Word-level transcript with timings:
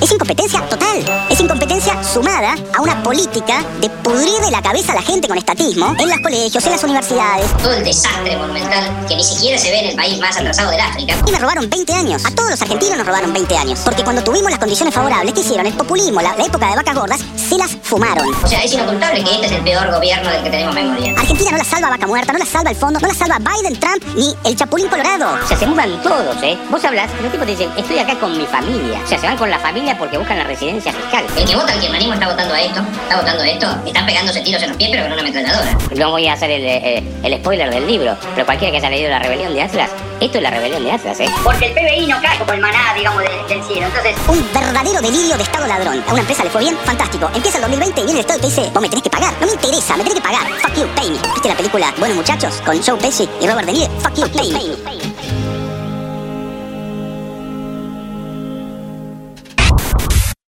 Es 0.00 0.12
incompetencia 0.12 0.60
total. 0.68 0.77
Sumada 2.12 2.54
a 2.74 2.80
una 2.80 3.02
política 3.02 3.62
de 3.80 3.90
pudrir 3.90 4.40
de 4.40 4.50
la 4.50 4.62
cabeza 4.62 4.92
a 4.92 4.94
la 4.94 5.02
gente 5.02 5.28
con 5.28 5.36
estatismo 5.36 5.94
en 5.98 6.08
los 6.08 6.18
colegios, 6.20 6.64
en 6.64 6.72
las 6.72 6.82
universidades. 6.82 7.52
Todo 7.62 7.74
el 7.74 7.84
desastre 7.84 8.34
monumental 8.36 9.06
que 9.06 9.16
ni 9.16 9.22
siquiera 9.22 9.58
se 9.58 9.70
ve 9.70 9.80
en 9.80 9.90
el 9.90 9.96
país 9.96 10.18
más 10.18 10.36
atrasado 10.38 10.70
del 10.70 10.80
África. 10.80 11.14
Y 11.26 11.30
me 11.30 11.38
robaron 11.38 11.68
20 11.68 11.92
años. 11.92 12.24
A 12.24 12.30
todos 12.30 12.50
los 12.50 12.62
argentinos 12.62 12.96
nos 12.96 13.06
robaron 13.06 13.32
20 13.34 13.56
años. 13.58 13.80
Porque 13.84 14.02
cuando 14.04 14.24
tuvimos 14.24 14.50
las 14.50 14.58
condiciones 14.58 14.94
favorables, 14.94 15.34
¿qué 15.34 15.40
hicieron? 15.40 15.66
El 15.66 15.74
populismo, 15.74 16.22
la, 16.22 16.34
la 16.34 16.44
época 16.46 16.70
de 16.70 16.76
vacas 16.76 16.94
gordas, 16.94 17.20
se 17.36 17.58
las 17.58 17.76
fumaron. 17.82 18.26
O 18.42 18.46
sea, 18.48 18.62
es 18.64 18.72
inocultable 18.72 19.22
que 19.22 19.34
este 19.34 19.46
es 19.46 19.52
el 19.52 19.62
peor 19.62 19.90
gobierno 19.92 20.30
del 20.30 20.42
que 20.44 20.50
tenemos 20.50 20.74
memoria. 20.74 21.12
Argentina 21.18 21.50
no 21.50 21.58
la 21.58 21.64
salva 21.64 21.90
Vaca 21.90 22.06
Muerta, 22.06 22.32
no 22.32 22.38
la 22.38 22.46
salva 22.46 22.70
el 22.70 22.76
fondo, 22.76 23.00
no 23.00 23.08
la 23.08 23.14
salva 23.14 23.38
Biden, 23.38 23.78
Trump, 23.78 24.02
ni 24.16 24.34
el 24.44 24.56
Chapulín 24.56 24.88
Colorado. 24.88 25.28
O 25.44 25.46
sea, 25.46 25.58
se 25.58 25.66
mudan 25.66 26.02
todos, 26.02 26.42
¿eh? 26.42 26.56
Vos 26.70 26.82
hablas, 26.84 27.10
los 27.20 27.30
tipos 27.30 27.46
te 27.46 27.52
dicen, 27.52 27.70
estoy 27.76 27.98
acá 27.98 28.18
con 28.18 28.36
mi 28.36 28.46
familia. 28.46 28.98
O 29.04 29.06
sea, 29.06 29.18
se 29.18 29.26
van 29.26 29.36
con 29.36 29.50
la 29.50 29.58
familia 29.58 29.98
porque 29.98 30.16
buscan 30.16 30.38
la 30.38 30.44
residencia 30.44 30.90
fiscal. 30.92 31.26
El 31.36 31.44
que 31.44 31.54
vota 31.54 31.72
al 31.74 31.80
kirchnerismo 31.98 32.14
está 32.14 32.28
votando 32.28 32.54
a 32.54 32.60
esto, 32.60 32.80
está 33.02 33.16
votando 33.16 33.42
esto, 33.44 33.66
están 33.86 34.06
pegándose 34.06 34.40
tiros 34.40 34.62
en 34.62 34.68
los 34.68 34.76
pies 34.76 34.90
pero 34.92 35.02
con 35.04 35.12
una 35.12 35.20
ametralladora. 35.22 35.78
No 35.96 36.10
voy 36.10 36.26
a 36.28 36.32
hacer 36.34 36.50
el, 36.50 36.64
eh, 36.64 37.02
el 37.22 37.34
spoiler 37.38 37.70
del 37.70 37.86
libro, 37.86 38.16
pero 38.34 38.46
cualquiera 38.46 38.70
que 38.72 38.78
haya 38.78 38.90
leído 38.90 39.10
La 39.10 39.18
Rebelión 39.18 39.54
de 39.54 39.62
Atlas, 39.62 39.90
esto 40.20 40.38
es 40.38 40.42
La 40.42 40.50
Rebelión 40.50 40.84
de 40.84 40.92
Atlas, 40.92 41.20
¿eh? 41.20 41.28
Porque 41.44 41.66
el 41.66 41.72
PBI 41.72 42.06
no 42.06 42.20
cae 42.22 42.38
como 42.38 42.52
el 42.52 42.60
maná, 42.60 42.94
digamos, 42.94 43.22
de- 43.22 43.54
del 43.54 43.62
cielo. 43.64 43.86
Entonces, 43.86 44.14
Un 44.28 44.52
verdadero 44.52 45.00
delirio 45.00 45.36
de 45.36 45.42
Estado 45.42 45.66
ladrón. 45.66 46.02
A 46.06 46.12
una 46.12 46.20
empresa 46.20 46.44
le 46.44 46.50
fue 46.50 46.62
bien, 46.62 46.76
fantástico. 46.84 47.30
Empieza 47.34 47.58
el 47.58 47.62
2020 47.62 48.00
y 48.00 48.04
viene 48.04 48.20
el 48.20 48.26
Estado 48.26 48.38
y 48.38 48.42
te 48.42 48.48
dice, 48.48 48.70
vos 48.72 48.82
me 48.82 48.88
tenés 48.88 49.02
que 49.02 49.10
pagar. 49.10 49.32
No 49.40 49.46
me 49.46 49.52
interesa, 49.52 49.96
me 49.96 50.02
tenés 50.04 50.14
que 50.14 50.22
pagar. 50.22 50.46
Fuck 50.62 50.74
you, 50.76 50.86
pay 50.94 51.10
me. 51.10 51.18
¿Viste 51.32 51.48
la 51.48 51.54
película 51.56 51.94
Buenos 51.98 52.16
Muchachos? 52.16 52.60
Con 52.64 52.82
Joe 52.82 52.96
Pesci 52.98 53.28
y 53.40 53.46
Robert 53.46 53.66
De 53.66 53.72
Niro. 53.72 53.90
Fuck 54.00 54.14
you, 54.14 54.28
pay 54.28 54.52
me. 54.52 55.07